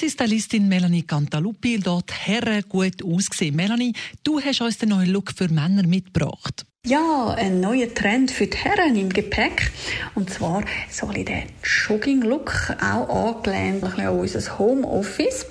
[0.00, 3.54] Unsere Stylistin Melanie Cantaluppi dort herre gut ausgesehen.
[3.54, 3.92] Melanie,
[4.24, 6.64] du hast uns den neuen Look für Männer mitgebracht.
[6.86, 9.70] Ja, ein neuer Trend für die Herren im Gepäck.
[10.14, 15.44] Und zwar so ein der Jogging-Look, auch angelehnt an unser Homeoffice.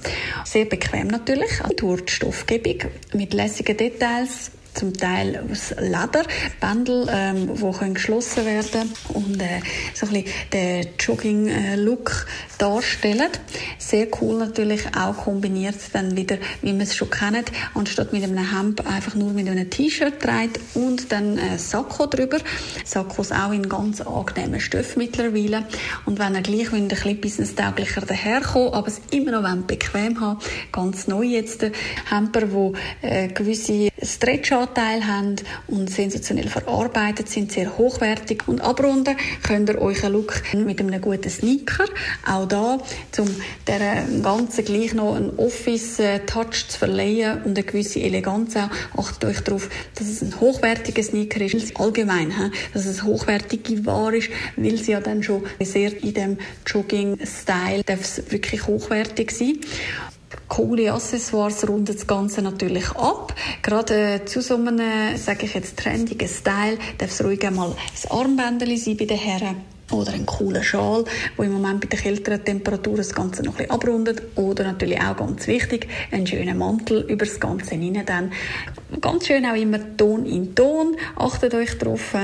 [0.46, 6.24] Sehr bequem natürlich, durch die Stoffgebung, mit lässigen Details, zum Teil aus Leder,
[6.60, 9.62] Bändel, ähm, die können geschlossen werden und äh,
[9.94, 12.26] so ein bisschen den Jogging-Look
[12.58, 13.30] darstellen.
[13.78, 18.56] Sehr cool natürlich, auch kombiniert dann wieder, wie man es schon kennt, anstatt mit einem
[18.56, 22.38] Hemd einfach nur mit einem T-Shirt trägt und dann ein Sakko drüber.
[22.86, 25.66] Sakkos auch in ganz angenehmen Stoff mittlerweile
[26.06, 30.40] und wenn er gleich ein bisschen businesstauglicher daherkommt, aber es immer noch bequem haben,
[30.72, 31.66] ganz neu jetzt,
[32.10, 35.36] Hemper, wo äh, gewisse Stretch Anteil haben
[35.68, 38.48] und sensationell verarbeitet sind, sehr hochwertig.
[38.48, 41.86] Und abrunden könnt ihr einen Look mit einem guten Sneaker.
[42.26, 42.78] Auch da,
[43.18, 43.36] um
[43.68, 48.70] der Ganzen gleich noch einen Office-Touch zu verleihen und eine gewisse Eleganz auch.
[48.98, 51.78] Achtet euch darauf, dass es ein hochwertiger Sneaker ist.
[51.78, 52.34] Allgemein,
[52.74, 57.84] dass es hochwertige Ware ist, weil sie ja dann schon sehr in dem Jogging-Style
[58.30, 59.60] wirklich hochwertig sein
[60.48, 63.34] coole Accessoires runden das Ganze natürlich ab.
[63.62, 68.12] Gerade äh, zu so einem, sage ich jetzt, trendigen Style darf es ruhig einmal ein
[68.12, 71.06] Armbändchen sein bei den Herren oder einen coolen Schal,
[71.38, 74.22] wo im Moment bei den kälteren Temperaturen das Ganze noch ein abrundet.
[74.36, 78.06] Oder natürlich auch ganz wichtig, einen schönen Mantel über das Ganze hinein.
[78.06, 78.32] Dann
[79.02, 80.96] ganz schön auch immer Ton in Ton.
[81.16, 82.16] Achtet euch darauf,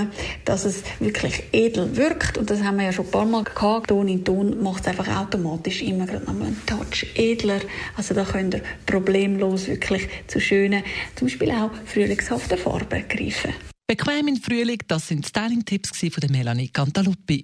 [0.46, 2.38] dass es wirklich edel wirkt.
[2.38, 3.90] Und das haben wir ja schon ein paar Mal gehabt.
[3.90, 7.60] Ton in Ton macht es einfach automatisch immer gerade noch einen Touch edler.
[7.96, 10.84] Also da könnt ihr problemlos wirklich zu schönen,
[11.16, 13.54] zum Beispiel auch frühlingshaften Farben greifen.
[13.88, 17.44] Bequem im Frühling, das sind Styling-Tipps von Melanie Cantaluppi.